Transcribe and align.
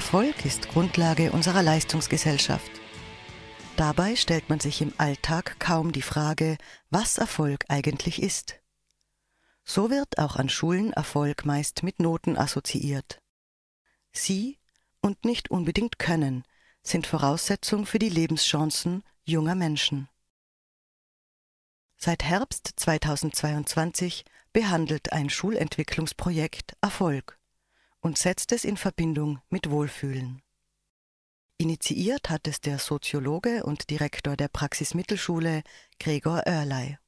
Erfolg 0.00 0.46
ist 0.46 0.70
Grundlage 0.70 1.30
unserer 1.30 1.62
Leistungsgesellschaft. 1.62 2.70
Dabei 3.76 4.16
stellt 4.16 4.48
man 4.48 4.58
sich 4.58 4.80
im 4.80 4.94
Alltag 4.96 5.60
kaum 5.60 5.92
die 5.92 6.00
Frage, 6.00 6.56
was 6.88 7.18
Erfolg 7.18 7.66
eigentlich 7.68 8.22
ist. 8.22 8.60
So 9.62 9.90
wird 9.90 10.16
auch 10.16 10.36
an 10.36 10.48
Schulen 10.48 10.94
Erfolg 10.94 11.44
meist 11.44 11.82
mit 11.82 12.00
Noten 12.00 12.38
assoziiert. 12.38 13.20
Sie 14.10 14.58
und 15.02 15.26
nicht 15.26 15.50
unbedingt 15.50 15.98
Können 15.98 16.44
sind 16.82 17.06
Voraussetzung 17.06 17.84
für 17.84 17.98
die 17.98 18.08
Lebenschancen 18.08 19.02
junger 19.24 19.54
Menschen. 19.54 20.08
Seit 21.98 22.24
Herbst 22.24 22.72
2022 22.74 24.24
behandelt 24.54 25.12
ein 25.12 25.28
Schulentwicklungsprojekt 25.28 26.74
Erfolg 26.80 27.38
und 28.00 28.18
setzt 28.18 28.52
es 28.52 28.64
in 28.64 28.76
Verbindung 28.76 29.40
mit 29.48 29.70
Wohlfühlen. 29.70 30.42
Initiiert 31.58 32.30
hat 32.30 32.48
es 32.48 32.60
der 32.60 32.78
Soziologe 32.78 33.64
und 33.64 33.90
Direktor 33.90 34.36
der 34.36 34.48
Praxismittelschule 34.48 35.62
Gregor 35.98 36.44
Oerlei. 36.46 36.98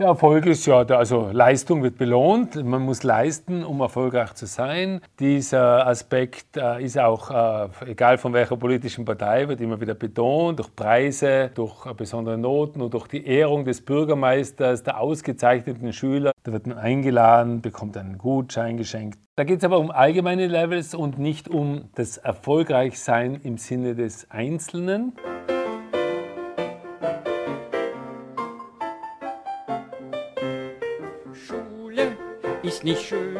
Ja, 0.00 0.06
Erfolg 0.06 0.46
ist 0.46 0.64
ja, 0.64 0.78
also 0.78 1.28
Leistung 1.30 1.82
wird 1.82 1.98
belohnt. 1.98 2.54
Man 2.64 2.80
muss 2.80 3.02
leisten, 3.02 3.62
um 3.62 3.80
erfolgreich 3.80 4.32
zu 4.32 4.46
sein. 4.46 5.02
Dieser 5.18 5.86
Aspekt 5.86 6.56
äh, 6.56 6.82
ist 6.82 6.98
auch, 6.98 7.30
äh, 7.30 7.68
egal 7.84 8.16
von 8.16 8.32
welcher 8.32 8.56
politischen 8.56 9.04
Partei, 9.04 9.46
wird 9.46 9.60
immer 9.60 9.78
wieder 9.78 9.92
betont, 9.92 10.58
durch 10.58 10.74
Preise, 10.74 11.50
durch 11.54 11.84
äh, 11.84 11.92
besondere 11.92 12.38
Noten 12.38 12.80
und 12.80 12.94
durch 12.94 13.08
die 13.08 13.26
Ehrung 13.26 13.66
des 13.66 13.84
Bürgermeisters, 13.84 14.82
der 14.84 14.98
ausgezeichneten 14.98 15.92
Schüler. 15.92 16.32
Da 16.44 16.52
wird 16.54 16.66
man 16.66 16.78
eingeladen, 16.78 17.60
bekommt 17.60 17.94
einen 17.98 18.16
Gutschein 18.16 18.78
geschenkt. 18.78 19.18
Da 19.36 19.44
geht 19.44 19.58
es 19.58 19.64
aber 19.64 19.78
um 19.78 19.90
allgemeine 19.90 20.46
Levels 20.46 20.94
und 20.94 21.18
nicht 21.18 21.46
um 21.46 21.90
das 21.94 22.16
Erfolgreichsein 22.16 23.38
im 23.42 23.58
Sinne 23.58 23.94
des 23.94 24.30
Einzelnen. 24.30 25.12
Ist 32.62 32.84
nicht 32.84 33.02
schön. 33.02 33.38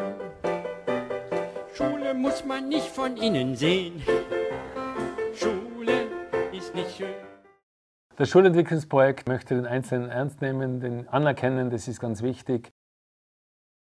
Schule 1.73 2.13
muss 2.13 2.43
man 2.43 2.69
nicht 2.69 2.87
von 2.87 3.17
innen 3.17 3.55
sehen. 3.55 4.01
Schule 5.35 6.07
ist 6.51 6.73
nicht 6.73 6.97
schön. 6.97 7.13
Das 8.17 8.29
Schulentwicklungsprojekt 8.29 9.27
möchte 9.27 9.55
den 9.55 9.65
Einzelnen 9.65 10.09
ernst 10.09 10.41
nehmen, 10.41 10.79
den 10.79 11.07
anerkennen, 11.07 11.69
das 11.69 11.87
ist 11.87 11.99
ganz 11.99 12.21
wichtig. 12.21 12.71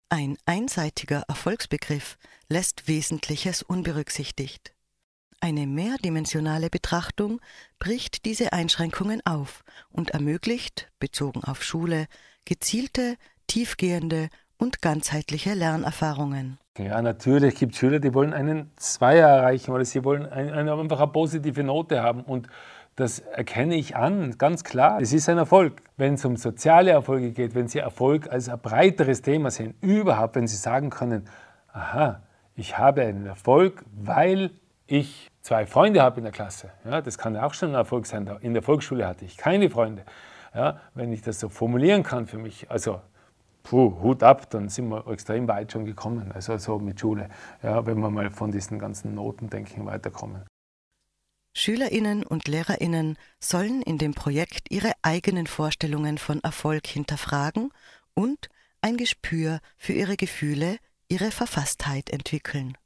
Ein 0.08 0.36
einseitiger 0.46 1.24
Erfolgsbegriff 1.28 2.16
lässt 2.48 2.88
Wesentliches 2.88 3.62
unberücksichtigt. 3.62 4.72
Eine 5.40 5.66
mehrdimensionale 5.66 6.70
Betrachtung 6.70 7.40
bricht 7.78 8.24
diese 8.24 8.52
Einschränkungen 8.52 9.20
auf 9.26 9.64
und 9.90 10.10
ermöglicht, 10.10 10.90
bezogen 10.98 11.44
auf 11.44 11.62
Schule, 11.62 12.06
gezielte, 12.44 13.16
tiefgehende 13.46 14.30
und 14.58 14.82
ganzheitliche 14.82 15.54
Lernerfahrungen. 15.54 16.58
Ja, 16.78 17.00
natürlich 17.00 17.54
gibt 17.54 17.72
es 17.72 17.78
Schüler, 17.78 18.00
die 18.00 18.12
wollen 18.12 18.32
einen 18.32 18.70
Zweier 18.76 19.28
erreichen 19.28 19.70
oder 19.72 19.84
sie 19.84 20.04
wollen 20.04 20.26
ein, 20.26 20.50
ein, 20.50 20.68
einfach 20.68 21.00
eine 21.00 21.10
positive 21.10 21.64
Note 21.64 22.02
haben. 22.02 22.22
Und 22.22 22.48
das 22.96 23.18
erkenne 23.18 23.76
ich 23.76 23.96
an, 23.96 24.36
ganz 24.38 24.64
klar. 24.64 25.00
Es 25.00 25.12
ist 25.12 25.28
ein 25.28 25.38
Erfolg. 25.38 25.82
Wenn 25.96 26.14
es 26.14 26.24
um 26.24 26.36
soziale 26.36 26.90
Erfolge 26.90 27.32
geht, 27.32 27.54
wenn 27.54 27.68
Sie 27.68 27.78
Erfolg 27.78 28.30
als 28.30 28.48
ein 28.48 28.58
breiteres 28.58 29.22
Thema 29.22 29.50
sehen, 29.50 29.74
überhaupt, 29.80 30.34
wenn 30.34 30.46
Sie 30.46 30.56
sagen 30.56 30.90
können, 30.90 31.28
aha, 31.72 32.22
ich 32.54 32.78
habe 32.78 33.02
einen 33.02 33.26
Erfolg, 33.26 33.84
weil 33.94 34.50
ich 34.86 35.30
zwei 35.42 35.66
Freunde 35.66 36.02
habe 36.02 36.18
in 36.18 36.24
der 36.24 36.32
Klasse. 36.32 36.70
Ja, 36.84 37.00
das 37.00 37.18
kann 37.18 37.34
ja 37.34 37.44
auch 37.44 37.54
schon 37.54 37.70
ein 37.70 37.74
Erfolg 37.74 38.06
sein. 38.06 38.28
In 38.40 38.54
der 38.54 38.62
Volksschule 38.62 39.06
hatte 39.06 39.24
ich 39.24 39.36
keine 39.36 39.68
Freunde. 39.68 40.04
Ja, 40.54 40.80
wenn 40.94 41.12
ich 41.12 41.20
das 41.20 41.38
so 41.38 41.50
formulieren 41.50 42.02
kann 42.02 42.26
für 42.26 42.38
mich, 42.38 42.70
also 42.70 43.00
puh, 43.66 44.00
Hut 44.00 44.22
ab, 44.22 44.48
dann 44.50 44.68
sind 44.68 44.88
wir 44.88 45.06
extrem 45.08 45.48
weit 45.48 45.72
schon 45.72 45.84
gekommen, 45.84 46.30
also 46.32 46.56
so 46.56 46.78
mit 46.78 47.00
Schule, 47.00 47.28
ja, 47.62 47.84
wenn 47.84 47.98
wir 47.98 48.10
mal 48.10 48.30
von 48.30 48.52
diesen 48.52 48.78
ganzen 48.78 49.14
Notendenken 49.14 49.84
weiterkommen. 49.86 50.44
Schülerinnen 51.52 52.22
und 52.22 52.48
Lehrerinnen 52.48 53.16
sollen 53.40 53.82
in 53.82 53.98
dem 53.98 54.14
Projekt 54.14 54.70
ihre 54.70 54.92
eigenen 55.02 55.46
Vorstellungen 55.46 56.18
von 56.18 56.40
Erfolg 56.44 56.86
hinterfragen 56.86 57.70
und 58.14 58.50
ein 58.82 58.96
Gespür 58.96 59.60
für 59.76 59.94
ihre 59.94 60.16
Gefühle, 60.16 60.78
ihre 61.08 61.30
Verfasstheit 61.30 62.10
entwickeln. 62.10 62.76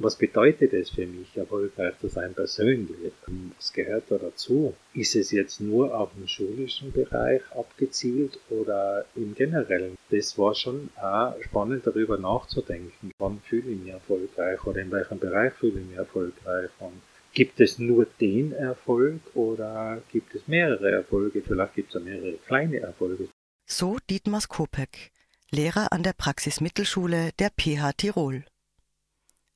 Was 0.00 0.14
bedeutet 0.14 0.72
es 0.74 0.90
für 0.90 1.06
mich, 1.06 1.36
erfolgreich 1.36 1.98
zu 1.98 2.06
sein 2.06 2.32
persönlich? 2.32 3.12
Was 3.56 3.72
gehört 3.72 4.04
da 4.08 4.18
dazu? 4.18 4.72
Ist 4.94 5.16
es 5.16 5.32
jetzt 5.32 5.60
nur 5.60 5.92
auf 5.92 6.10
den 6.16 6.28
schulischen 6.28 6.92
Bereich 6.92 7.42
abgezielt 7.50 8.38
oder 8.48 9.04
im 9.16 9.34
Generellen? 9.34 9.98
Das 10.10 10.38
war 10.38 10.54
schon 10.54 10.90
auch 10.94 11.34
spannend, 11.42 11.84
darüber 11.84 12.16
nachzudenken. 12.16 13.10
Wann 13.18 13.40
fühle 13.40 13.72
ich 13.72 13.80
mich 13.80 13.92
erfolgreich 13.92 14.64
oder 14.64 14.82
in 14.82 14.92
welchem 14.92 15.18
Bereich 15.18 15.52
fühle 15.54 15.80
ich 15.80 15.86
mich 15.88 15.96
erfolgreich? 15.96 16.70
Und 16.78 17.02
gibt 17.32 17.58
es 17.58 17.80
nur 17.80 18.06
den 18.20 18.52
Erfolg 18.52 19.20
oder 19.34 20.00
gibt 20.12 20.32
es 20.32 20.46
mehrere 20.46 20.92
Erfolge? 20.92 21.42
Vielleicht 21.42 21.74
gibt 21.74 21.90
es 21.90 22.00
auch 22.00 22.04
mehrere 22.04 22.34
kleine 22.46 22.78
Erfolge. 22.78 23.28
So 23.66 23.96
Dietmar 24.08 24.42
Skopek, 24.42 25.10
Lehrer 25.50 25.92
an 25.92 26.04
der 26.04 26.12
Praxismittelschule 26.12 27.32
der 27.40 27.50
PH 27.50 27.94
Tirol. 27.94 28.44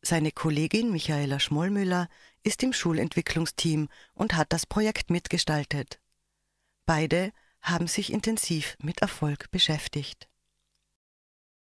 Seine 0.05 0.33
Kollegin 0.33 0.91
Michaela 0.91 1.39
Schmollmüller 1.39 2.09
ist 2.43 2.65
im 2.65 2.73
Schulentwicklungsteam 2.73 3.89
und 4.15 4.37
hat 4.37 4.53
das 4.53 4.67
Projekt 4.67 5.11
mitgestaltet. 5.11 6.01
Beide 6.87 7.31
haben 7.61 7.87
sich 7.87 8.13
intensiv 8.13 8.77
mit 8.83 9.01
Erfolg 9.01 9.53
beschäftigt. 9.53 10.29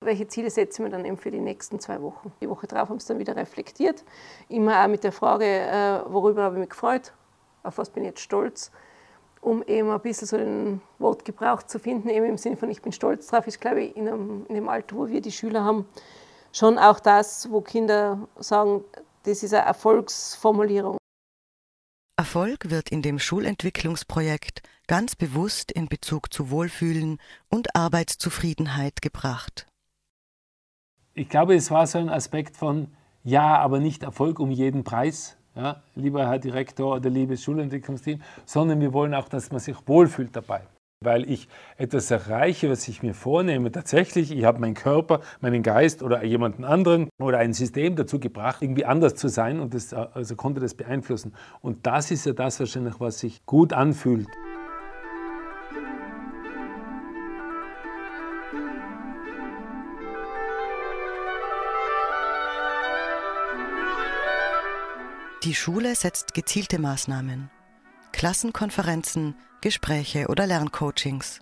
Welche 0.00 0.26
Ziele 0.28 0.48
setzen 0.48 0.82
wir 0.82 0.90
dann 0.90 1.04
eben 1.04 1.18
für 1.18 1.30
die 1.30 1.40
nächsten 1.40 1.78
zwei 1.78 2.00
Wochen? 2.00 2.32
Die 2.40 2.48
Woche 2.48 2.66
darauf 2.66 2.88
haben 2.88 2.98
sie 2.98 3.08
dann 3.08 3.18
wieder 3.18 3.36
reflektiert, 3.36 4.02
immer 4.48 4.82
auch 4.82 4.88
mit 4.88 5.04
der 5.04 5.12
Frage, 5.12 5.44
äh, 5.44 6.10
worüber 6.10 6.44
habe 6.44 6.54
ich 6.54 6.60
mich 6.60 6.70
gefreut, 6.70 7.12
auf 7.62 7.76
was 7.76 7.90
bin 7.90 8.02
ich 8.02 8.08
jetzt 8.08 8.22
stolz, 8.22 8.72
um 9.42 9.62
eben 9.64 9.90
ein 9.90 10.00
bisschen 10.00 10.26
so 10.26 10.38
den 10.38 10.80
Wortgebrauch 10.98 11.64
zu 11.64 11.78
finden, 11.78 12.08
eben 12.08 12.24
im 12.24 12.38
Sinne 12.38 12.56
von 12.56 12.70
ich 12.70 12.80
bin 12.80 12.92
stolz 12.92 13.26
drauf, 13.26 13.46
ist 13.46 13.60
glaube 13.60 13.82
ich 13.82 13.94
in 13.94 14.06
dem 14.48 14.68
Alter, 14.70 14.96
wo 14.96 15.06
wir 15.08 15.20
die 15.20 15.32
Schüler 15.32 15.62
haben, 15.62 15.86
schon 16.52 16.78
auch 16.78 17.00
das, 17.00 17.50
wo 17.50 17.60
Kinder 17.60 18.28
sagen, 18.38 18.84
das 19.24 19.42
ist 19.42 19.54
eine 19.54 19.64
Erfolgsformulierung. 19.64 20.98
Erfolg 22.16 22.70
wird 22.70 22.90
in 22.90 23.02
dem 23.02 23.18
Schulentwicklungsprojekt 23.18 24.62
ganz 24.86 25.16
bewusst 25.16 25.72
in 25.72 25.88
Bezug 25.88 26.32
zu 26.32 26.50
Wohlfühlen 26.50 27.18
und 27.48 27.74
Arbeitszufriedenheit 27.74 29.00
gebracht. 29.00 29.66
Ich 31.14 31.28
glaube, 31.28 31.54
es 31.54 31.70
war 31.70 31.86
so 31.86 31.98
ein 31.98 32.08
Aspekt 32.08 32.56
von 32.56 32.88
ja, 33.24 33.58
aber 33.58 33.78
nicht 33.78 34.02
Erfolg 34.02 34.40
um 34.40 34.50
jeden 34.50 34.82
Preis, 34.82 35.36
ja, 35.54 35.82
lieber 35.94 36.26
Herr 36.26 36.38
Direktor 36.38 36.96
oder 36.96 37.10
liebes 37.10 37.42
Schulentwicklungsteam, 37.42 38.22
sondern 38.46 38.80
wir 38.80 38.92
wollen 38.92 39.14
auch, 39.14 39.28
dass 39.28 39.50
man 39.50 39.60
sich 39.60 39.76
wohlfühlt 39.86 40.34
dabei 40.34 40.66
weil 41.04 41.28
ich 41.30 41.48
etwas 41.76 42.10
erreiche, 42.10 42.70
was 42.70 42.86
ich 42.88 43.02
mir 43.02 43.14
vornehme. 43.14 43.70
Tatsächlich, 43.72 44.30
ich 44.30 44.44
habe 44.44 44.60
meinen 44.60 44.74
Körper, 44.74 45.20
meinen 45.40 45.62
Geist 45.62 46.02
oder 46.02 46.24
jemanden 46.24 46.64
anderen 46.64 47.08
oder 47.20 47.38
ein 47.38 47.52
System 47.52 47.96
dazu 47.96 48.18
gebracht, 48.18 48.62
irgendwie 48.62 48.84
anders 48.84 49.14
zu 49.14 49.28
sein 49.28 49.60
und 49.60 49.74
das, 49.74 49.92
also 49.92 50.36
konnte 50.36 50.60
das 50.60 50.74
beeinflussen. 50.74 51.34
Und 51.60 51.86
das 51.86 52.10
ist 52.10 52.26
ja 52.26 52.32
das 52.32 52.60
wahrscheinlich, 52.60 53.00
was 53.00 53.20
sich 53.20 53.44
gut 53.46 53.72
anfühlt. 53.72 54.28
Die 65.44 65.56
Schule 65.56 65.96
setzt 65.96 66.34
gezielte 66.34 66.78
Maßnahmen. 66.78 67.50
Klassenkonferenzen, 68.12 69.34
Gespräche 69.60 70.28
oder 70.28 70.46
Lerncoachings. 70.46 71.40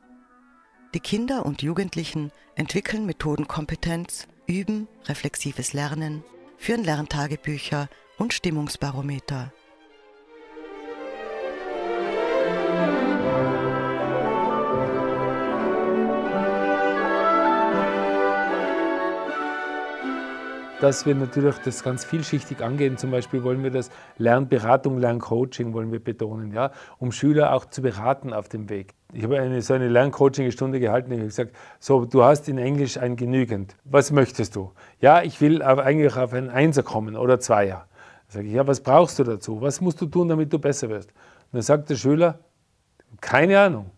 Die 0.95 1.01
Kinder 1.01 1.45
und 1.45 1.63
Jugendlichen 1.63 2.33
entwickeln 2.57 3.07
Methodenkompetenz, 3.07 4.27
üben 4.47 4.89
reflexives 5.07 5.73
Lernen, 5.73 6.25
führen 6.57 6.85
Lerntagebücher 6.85 7.89
und 8.19 8.33
Stimmungsbarometer. 8.33 9.53
Dass 20.81 21.05
wir 21.05 21.15
natürlich 21.15 21.57
das 21.59 21.83
ganz 21.83 22.05
vielschichtig 22.05 22.63
angehen. 22.63 22.97
Zum 22.97 23.11
Beispiel 23.11 23.45
wollen 23.45 23.63
wir 23.63 23.71
das 23.71 23.91
Lernberatung, 24.17 24.99
Lerncoaching 24.99 25.73
wollen 25.75 25.93
wir 25.93 26.03
betonen, 26.03 26.53
ja, 26.53 26.71
um 26.99 27.13
Schüler 27.13 27.53
auch 27.53 27.67
zu 27.67 27.83
beraten 27.83 28.33
auf 28.33 28.49
dem 28.49 28.69
Weg. 28.69 28.95
Ich 29.13 29.23
habe 29.25 29.39
eine, 29.39 29.61
so 29.63 29.75
eine 29.75 29.89
Lerncoaching-Stunde 29.89 30.81
gehalten. 30.81 31.13
Ich 31.13 31.19
habe 31.19 31.29
gesagt, 31.29 31.57
so, 31.79 32.05
du 32.05 32.25
hast 32.25 32.49
in 32.49 32.59
Englisch 32.59 32.97
ein 32.97 33.17
genügend. 33.17 33.77
Was 33.85 34.11
möchtest 34.11 34.57
du? 34.57 34.73
Ja, 35.01 35.23
ich 35.23 35.41
will 35.41 35.63
eigentlich 35.63 36.17
auf 36.17 36.33
einen 36.33 36.49
Einser 36.49 36.83
kommen 36.83 37.17
oder 37.17 37.39
Zweier. 37.41 37.87
Da 38.29 38.35
sage 38.35 38.47
ich, 38.47 38.55
ja, 38.55 38.67
was 38.67 38.81
brauchst 38.81 39.19
du 39.19 39.25
dazu? 39.25 39.61
Was 39.61 39.81
musst 39.81 40.01
du 40.01 40.07
tun, 40.07 40.29
damit 40.29 40.53
du 40.53 40.59
besser 40.59 40.89
wirst? 40.89 41.11
Und 41.11 41.55
dann 41.55 41.63
sagt 41.63 41.91
der 41.91 41.97
Schüler, 41.97 42.39
keine 43.21 43.59
Ahnung. 43.59 43.91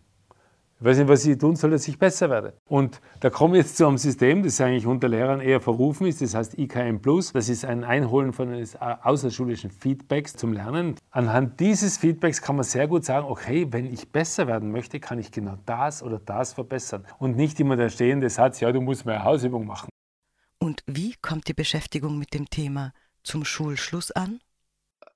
Ich 0.83 0.89
weiß 0.89 0.97
nicht, 0.97 1.07
was 1.07 1.25
ich 1.25 1.37
tun 1.37 1.55
soll, 1.55 1.71
dass 1.71 1.87
ich 1.87 1.97
besser 1.97 2.29
werde. 2.29 2.59
Und 2.65 2.99
da 3.21 3.29
komme 3.29 3.57
ich 3.57 3.63
jetzt 3.63 3.77
zu 3.77 3.87
einem 3.87 3.97
System, 3.97 4.43
das 4.43 4.59
eigentlich 4.59 4.85
unter 4.85 5.07
Lehrern 5.07 5.39
eher 5.39 5.61
verrufen 5.61 6.05
ist. 6.05 6.21
Das 6.21 6.35
heißt 6.35 6.59
IKM 6.59 7.01
Plus. 7.01 7.31
Das 7.31 7.47
ist 7.47 7.63
ein 7.63 7.85
Einholen 7.85 8.33
von 8.33 8.49
eines 8.49 8.75
außerschulischen 8.75 9.71
Feedbacks 9.71 10.35
zum 10.35 10.51
Lernen. 10.51 10.95
Anhand 11.09 11.61
dieses 11.61 11.97
Feedbacks 11.97 12.41
kann 12.41 12.57
man 12.57 12.65
sehr 12.65 12.89
gut 12.89 13.05
sagen, 13.05 13.27
okay, 13.27 13.65
wenn 13.71 13.85
ich 13.85 14.11
besser 14.11 14.45
werden 14.47 14.73
möchte, 14.73 14.99
kann 14.99 15.19
ich 15.19 15.31
genau 15.31 15.57
das 15.65 16.03
oder 16.03 16.19
das 16.19 16.51
verbessern. 16.51 17.07
Und 17.17 17.37
nicht 17.37 17.61
immer 17.61 17.77
der 17.77 17.87
stehende 17.87 18.29
Satz, 18.29 18.59
ja, 18.59 18.69
du 18.73 18.81
musst 18.81 19.05
mehr 19.05 19.23
Hausübung 19.23 19.65
machen. 19.65 19.87
Und 20.59 20.83
wie 20.85 21.15
kommt 21.21 21.47
die 21.47 21.53
Beschäftigung 21.53 22.19
mit 22.19 22.33
dem 22.33 22.49
Thema 22.49 22.91
zum 23.23 23.45
Schulschluss 23.45 24.11
an? 24.11 24.41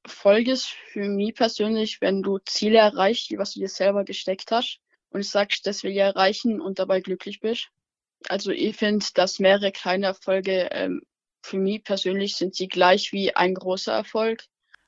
Folge 0.05 0.53
ist 0.53 0.67
für 0.69 1.09
mich 1.09 1.35
persönlich, 1.35 1.99
wenn 1.99 2.23
du 2.23 2.37
Ziele 2.45 2.77
erreichst, 2.77 3.29
die 3.29 3.37
was 3.37 3.51
du 3.51 3.59
dir 3.59 3.67
selber 3.67 4.05
gesteckt 4.05 4.49
hast 4.51 4.79
und 5.09 5.25
sagst, 5.25 5.65
das 5.67 5.83
will 5.83 5.91
ich 5.91 5.97
erreichen 5.97 6.61
und 6.61 6.79
dabei 6.79 7.01
glücklich 7.01 7.39
bist. 7.39 7.69
Also 8.29 8.51
ich 8.51 8.75
finde, 8.75 9.05
dass 9.13 9.39
mehrere 9.39 9.71
kleine 9.71 10.07
Erfolge 10.07 10.69
ähm, 10.71 11.01
für 11.41 11.57
mich 11.57 11.83
persönlich 11.83 12.35
sind 12.35 12.55
sie 12.55 12.67
gleich 12.67 13.13
wie 13.13 13.35
ein 13.35 13.53
großer 13.53 13.93
Erfolg. 13.93 14.43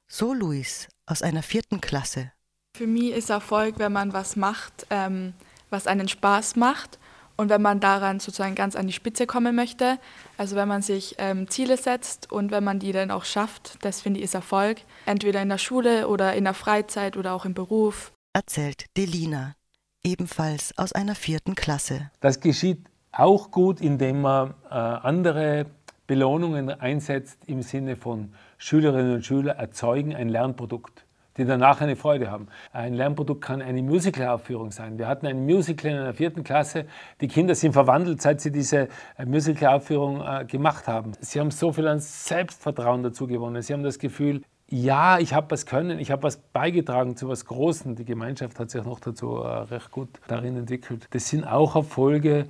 So 0.07 0.33
Luis 0.33 0.87
aus 1.05 1.21
einer 1.21 1.43
vierten 1.43 1.81
Klasse. 1.81 2.31
Für 2.75 2.87
mich 2.87 3.11
ist 3.11 3.29
Erfolg, 3.29 3.79
wenn 3.79 3.91
man 3.91 4.13
was 4.13 4.35
macht, 4.35 4.87
ähm, 4.89 5.33
was 5.69 5.87
einen 5.87 6.07
Spaß 6.07 6.55
macht 6.55 6.99
und 7.37 7.49
wenn 7.49 7.61
man 7.61 7.79
daran 7.79 8.19
sozusagen 8.19 8.55
ganz 8.55 8.75
an 8.75 8.87
die 8.87 8.93
Spitze 8.93 9.25
kommen 9.25 9.55
möchte. 9.55 9.97
Also 10.37 10.55
wenn 10.55 10.67
man 10.67 10.81
sich 10.81 11.15
ähm, 11.19 11.49
Ziele 11.49 11.77
setzt 11.77 12.31
und 12.31 12.51
wenn 12.51 12.63
man 12.63 12.79
die 12.79 12.91
dann 12.91 13.11
auch 13.11 13.25
schafft, 13.25 13.77
das 13.81 14.01
finde 14.01 14.19
ich 14.19 14.25
ist 14.25 14.33
Erfolg. 14.33 14.79
Entweder 15.05 15.41
in 15.41 15.49
der 15.49 15.57
Schule 15.57 16.07
oder 16.07 16.33
in 16.33 16.43
der 16.43 16.53
Freizeit 16.53 17.15
oder 17.15 17.33
auch 17.33 17.45
im 17.45 17.53
Beruf. 17.53 18.11
Erzählt 18.33 18.85
Delina, 18.97 19.55
ebenfalls 20.03 20.77
aus 20.77 20.93
einer 20.93 21.15
vierten 21.15 21.55
Klasse. 21.55 22.11
Das 22.19 22.39
geschieht 22.39 22.79
auch 23.11 23.51
gut, 23.51 23.81
indem 23.81 24.21
man 24.21 24.53
äh, 24.69 24.73
andere 24.73 25.65
Belohnungen 26.07 26.69
einsetzt 26.69 27.37
im 27.47 27.61
Sinne 27.61 27.95
von 27.95 28.33
Schülerinnen 28.57 29.15
und 29.15 29.25
Schüler 29.25 29.53
erzeugen 29.53 30.15
ein 30.15 30.29
Lernprodukt, 30.29 31.05
die 31.37 31.45
danach 31.45 31.81
eine 31.81 31.95
Freude 31.95 32.31
haben. 32.31 32.47
Ein 32.71 32.93
Lernprodukt 32.93 33.41
kann 33.41 33.61
eine 33.61 33.81
Musicalaufführung 33.83 34.71
sein. 34.71 34.97
Wir 34.97 35.07
hatten 35.07 35.27
ein 35.27 35.45
Musical 35.45 35.91
in 35.91 35.97
einer 35.97 36.13
vierten 36.13 36.43
Klasse. 36.43 36.85
Die 37.21 37.27
Kinder 37.27 37.53
sind 37.53 37.73
verwandelt, 37.73 38.21
seit 38.21 38.41
sie 38.41 38.51
diese 38.51 38.89
äh, 39.17 39.25
Musicalaufführung 39.25 40.21
äh, 40.21 40.45
gemacht 40.45 40.87
haben. 40.87 41.11
Sie 41.19 41.39
haben 41.39 41.51
so 41.51 41.71
viel 41.71 41.87
an 41.87 41.99
Selbstvertrauen 41.99 43.03
dazu 43.03 43.27
gewonnen. 43.27 43.61
Sie 43.61 43.73
haben 43.73 43.83
das 43.83 43.99
Gefühl, 43.99 44.41
ja, 44.71 45.17
ich 45.17 45.33
habe 45.33 45.49
was 45.51 45.65
können, 45.65 45.99
ich 45.99 46.11
habe 46.11 46.23
was 46.23 46.37
beigetragen 46.37 47.15
zu 47.15 47.27
was 47.27 47.45
Großem. 47.45 47.95
Die 47.95 48.05
Gemeinschaft 48.05 48.59
hat 48.59 48.69
sich 48.69 48.83
noch 48.83 48.99
dazu 48.99 49.37
äh, 49.37 49.47
recht 49.47 49.91
gut 49.91 50.09
darin 50.27 50.57
entwickelt. 50.57 51.07
Das 51.11 51.27
sind 51.27 51.43
auch 51.43 51.75
Erfolge, 51.75 52.47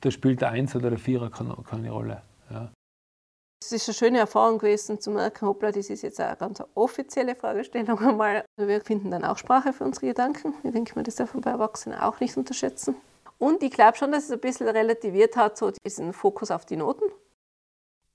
da 0.00 0.10
spielt 0.10 0.40
der 0.40 0.50
Eins 0.50 0.74
oder 0.74 0.90
der 0.90 0.98
Vierer 0.98 1.30
keine, 1.30 1.90
Rolle. 1.90 2.22
Ja. 2.50 2.70
Es 3.62 3.72
ist 3.72 3.88
eine 3.88 3.94
schöne 3.94 4.18
Erfahrung 4.18 4.58
gewesen 4.58 5.00
zu 5.00 5.10
merken, 5.10 5.46
hoppla, 5.46 5.72
das 5.72 5.90
ist 5.90 6.02
jetzt 6.02 6.20
eine 6.20 6.36
ganz 6.36 6.62
offizielle 6.74 7.34
Fragestellung 7.34 7.98
einmal. 7.98 8.44
Wir 8.56 8.80
finden 8.80 9.10
dann 9.10 9.24
auch 9.24 9.36
Sprache 9.36 9.72
für 9.72 9.84
unsere 9.84 10.06
Gedanken. 10.06 10.54
Ich 10.62 10.72
denke 10.72 10.94
mal, 10.94 11.02
das 11.02 11.16
darf 11.16 11.34
man 11.34 11.42
bei 11.42 11.50
Erwachsenen 11.50 11.98
auch 11.98 12.18
nicht 12.20 12.36
unterschätzen. 12.36 12.94
Und 13.38 13.62
ich 13.62 13.72
glaube 13.72 13.96
schon, 13.98 14.10
dass 14.10 14.24
es 14.24 14.30
ein 14.30 14.40
bisschen 14.40 14.68
relativiert 14.68 15.36
hat, 15.36 15.58
so 15.58 15.70
diesen 15.84 16.12
Fokus 16.12 16.50
auf 16.50 16.64
die 16.64 16.76
Noten. 16.76 17.04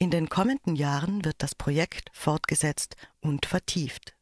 In 0.04 0.12
den 0.12 0.28
kommenden 0.28 0.76
Jahren 0.76 1.24
wird 1.24 1.38
das 1.38 1.56
Projekt 1.56 2.10
fortgesetzt 2.12 2.98
und 3.22 3.46
vertieft. 3.46 4.18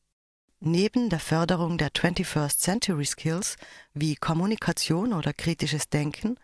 Neben 0.59 1.09
der 1.09 1.17
Förderung 1.17 1.79
der 1.79 1.89
21st 1.89 2.59
Century 2.59 3.05
Skills 3.05 3.57
wie 3.95 4.13
Kommunikation 4.13 5.11
oder 5.11 5.33
kritisches 5.33 5.89
Denken 5.89 6.35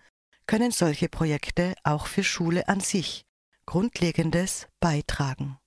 können 0.48 0.72
solche 0.72 1.08
Projekte 1.08 1.76
auch 1.84 2.08
für 2.08 2.24
Schule 2.24 2.68
an 2.68 2.80
sich 2.80 3.28
Grundlegendes 3.68 4.68
beitragen. 4.80 5.60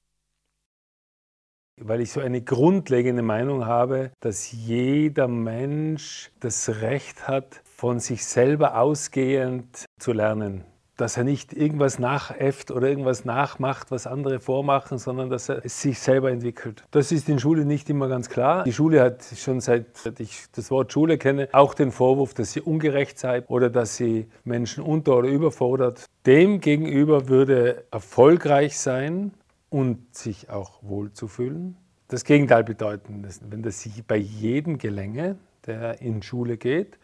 Weil 1.76 2.00
ich 2.00 2.10
so 2.10 2.18
eine 2.18 2.42
grundlegende 2.42 3.22
Meinung 3.22 3.66
habe, 3.66 4.10
dass 4.18 4.50
jeder 4.50 5.28
Mensch 5.28 6.32
das 6.40 6.68
Recht 6.80 7.28
hat, 7.28 7.62
von 7.64 8.00
sich 8.00 8.24
selber 8.24 8.80
ausgehend 8.80 9.84
zu 10.00 10.12
lernen 10.12 10.64
dass 11.00 11.16
er 11.16 11.24
nicht 11.24 11.54
irgendwas 11.54 11.98
nachäfft 11.98 12.70
oder 12.70 12.88
irgendwas 12.88 13.24
nachmacht, 13.24 13.90
was 13.90 14.06
andere 14.06 14.38
vormachen, 14.38 14.98
sondern 14.98 15.30
dass 15.30 15.48
er 15.48 15.66
sich 15.66 15.98
selber 15.98 16.30
entwickelt. 16.30 16.84
Das 16.90 17.10
ist 17.10 17.28
in 17.28 17.38
Schule 17.38 17.64
nicht 17.64 17.88
immer 17.88 18.08
ganz 18.08 18.28
klar. 18.28 18.64
Die 18.64 18.72
Schule 18.72 19.00
hat 19.00 19.24
schon 19.36 19.60
seit 19.60 19.86
ich 20.18 20.44
das 20.54 20.70
Wort 20.70 20.92
Schule 20.92 21.16
kenne 21.16 21.48
auch 21.52 21.72
den 21.72 21.90
Vorwurf, 21.90 22.34
dass 22.34 22.52
sie 22.52 22.60
ungerecht 22.60 23.18
sei 23.18 23.42
oder 23.46 23.70
dass 23.70 23.96
sie 23.96 24.26
Menschen 24.44 24.84
unter- 24.84 25.16
oder 25.16 25.28
überfordert. 25.28 26.04
Dem 26.26 26.60
gegenüber 26.60 27.28
würde 27.28 27.84
erfolgreich 27.90 28.78
sein 28.78 29.32
und 29.70 30.14
sich 30.14 30.50
auch 30.50 30.82
wohlzufühlen. 30.82 31.76
Das 32.08 32.24
Gegenteil 32.24 32.64
bedeuten, 32.64 33.26
wenn 33.48 33.62
das 33.62 33.88
bei 34.06 34.16
jedem 34.16 34.76
gelänge, 34.76 35.36
der 35.66 36.02
in 36.02 36.22
Schule 36.22 36.58
geht, 36.58 36.98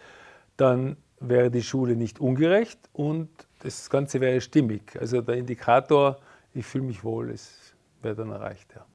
dann 0.59 0.97
wäre 1.21 1.51
die 1.51 1.63
Schule 1.63 1.97
nicht 1.97 2.21
ungerecht 2.21 2.79
und 2.93 3.29
das 3.67 3.91
Ganze 3.91 4.21
wäre 4.21 4.41
stimmig. 4.41 4.97
Also 5.01 5.21
der 5.21 5.37
Indikator, 5.37 6.19
ich 6.55 6.65
fühle 6.65 6.85
mich 6.85 7.03
wohl, 7.03 7.31
ist, 7.31 7.75
wäre 8.01 8.15
dann 8.15 8.31
erreicht. 8.31 8.73
Ja. 8.75 8.87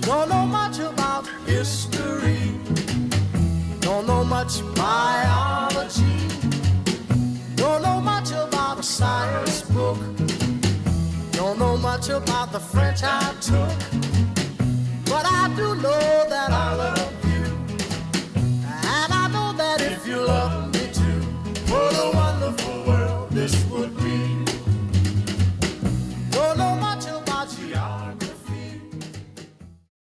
Don't 0.00 0.28
know 0.28 0.46
much 0.46 0.80
about 0.80 1.26
history. 1.46 2.52
Don't 3.80 4.06
know 4.06 4.24
much 4.24 4.62
biology. 4.74 6.28
Don't 7.56 7.82
know 7.82 8.00
much 8.00 8.32
about 8.32 8.78
a 8.78 8.82
science 8.82 9.62
book. 9.62 9.98
Don't 11.32 11.58
know 11.58 11.76
much 11.76 12.08
about 12.08 12.52
the 12.52 12.60
French 12.60 13.02
I 13.04 13.32
took. 13.40 13.95